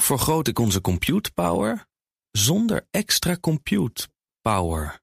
[0.00, 1.86] Vergroot ik onze compute power
[2.30, 4.08] zonder extra compute
[4.40, 5.00] power?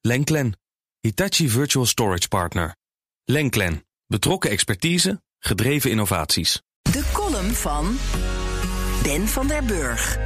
[0.00, 0.58] Lenklen,
[1.00, 2.76] Hitachi Virtual Storage Partner.
[3.24, 6.62] Lenklen, betrokken expertise, gedreven innovaties.
[6.82, 7.98] De column van
[9.02, 10.25] Ben van der Burg.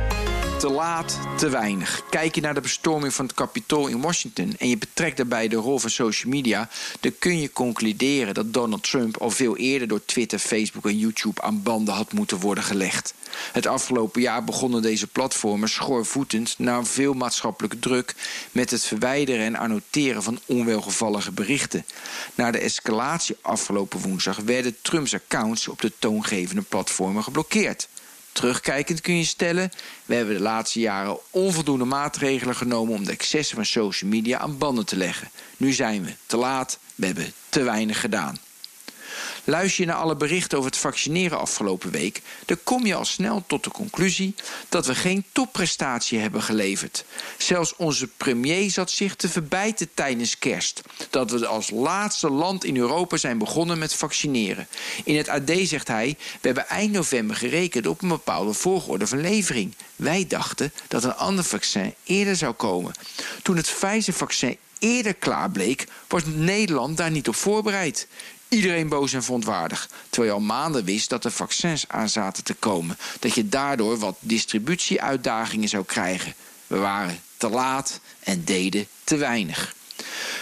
[0.61, 2.03] Te laat, te weinig.
[2.11, 5.57] Kijk je naar de bestorming van het Capitool in Washington en je betrekt daarbij de
[5.57, 6.69] rol van social media,
[7.01, 11.43] dan kun je concluderen dat Donald Trump al veel eerder door Twitter, Facebook en YouTube
[11.43, 13.15] aan banden had moeten worden gelegd.
[13.53, 18.15] Het afgelopen jaar begonnen deze platformen schoorvoetend na veel maatschappelijke druk
[18.53, 21.85] met het verwijderen en annoteren van onwelgevallige berichten.
[22.35, 27.89] Na de escalatie afgelopen woensdag werden Trumps accounts op de toongevende platformen geblokkeerd.
[28.33, 29.71] Terugkijkend kun je stellen,
[30.05, 34.59] we hebben de laatste jaren onvoldoende maatregelen genomen om de excessen van social media aan
[34.59, 35.31] banden te leggen.
[35.57, 38.39] Nu zijn we te laat, we hebben te weinig gedaan.
[39.45, 43.45] Luister je naar alle berichten over het vaccineren afgelopen week, dan kom je al snel
[43.47, 44.35] tot de conclusie
[44.69, 47.05] dat we geen topprestatie hebben geleverd.
[47.39, 50.81] Zelfs onze premier zat zich te verbijten tijdens kerst.
[51.11, 54.69] Dat we als laatste land in Europa zijn begonnen met vaccineren.
[55.05, 59.21] In het AD zegt hij: We hebben eind november gerekend op een bepaalde volgorde van
[59.21, 59.75] levering.
[59.97, 62.93] Wij dachten dat een ander vaccin eerder zou komen.
[63.43, 68.09] Toen het Pfizer-vaccin eerder klaar bleek, was Nederland daar niet op voorbereid.
[68.51, 69.93] Iedereen boos en verontwaardigd.
[70.09, 72.99] Terwijl je al maanden wist dat er vaccins aan zaten te komen.
[73.21, 76.35] Dat je daardoor wat distributieuitdagingen zou krijgen.
[76.67, 79.75] We waren te laat en deden te weinig.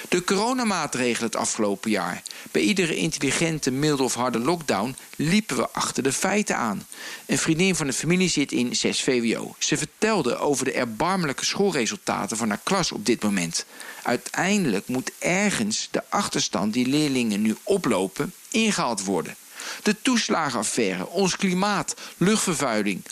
[0.08, 2.22] De coronamaatregelen het afgelopen jaar.
[2.50, 6.86] Bij iedere intelligente, milde of harde lockdown liepen we achter de feiten aan.
[7.26, 9.54] Een vriendin van de familie zit in 6 VWO.
[9.58, 13.64] Ze vertelde over de erbarmelijke schoolresultaten van haar klas op dit moment.
[14.02, 19.36] Uiteindelijk moet ergens de achterstand die leerlingen nu oplopen ingehaald worden.
[19.82, 23.02] De toeslagenaffaire, ons klimaat, luchtvervuiling.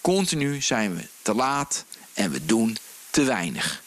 [0.00, 2.76] Continu zijn we te laat en we doen
[3.10, 3.82] te weinig.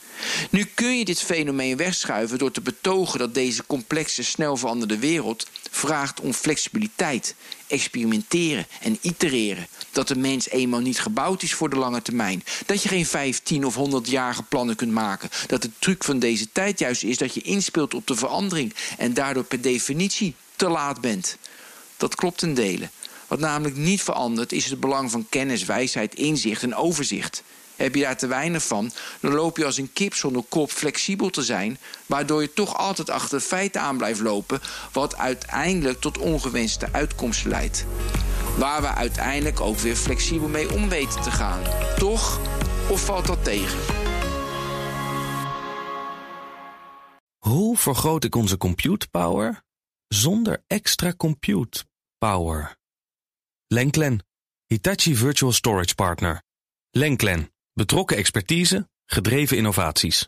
[0.50, 5.48] Nu kun je dit fenomeen wegschuiven door te betogen dat deze complexe, snel veranderende wereld
[5.72, 7.36] vraagt om flexibiliteit,
[7.68, 9.68] experimenteren en itereren.
[9.92, 12.44] Dat de mens eenmaal niet gebouwd is voor de lange termijn.
[12.66, 15.30] Dat je geen 15 of 100-jarige plannen kunt maken.
[15.48, 19.14] Dat de truc van deze tijd juist is dat je inspeelt op de verandering en
[19.14, 21.38] daardoor per definitie te laat bent.
[21.98, 22.90] Dat klopt ten dele.
[23.28, 27.44] Wat namelijk niet verandert is het belang van kennis, wijsheid, inzicht en overzicht.
[27.78, 31.30] Heb je daar te weinig van, dan loop je als een kip zonder kop flexibel
[31.30, 34.62] te zijn, waardoor je toch altijd achter de feiten aan blijft lopen,
[34.92, 37.86] wat uiteindelijk tot ongewenste uitkomsten leidt.
[38.58, 41.62] Waar we uiteindelijk ook weer flexibel mee om weten te gaan.
[41.98, 42.40] Toch?
[42.90, 43.80] Of valt dat tegen?
[47.38, 49.64] Hoe vergroot ik onze compute power
[50.08, 51.86] zonder extra compute
[52.18, 52.76] power?
[53.68, 54.26] Lenklen,
[54.66, 56.44] Hitachi Virtual Storage Partner.
[56.92, 60.28] Lenklen, betrokken expertise, gedreven innovaties.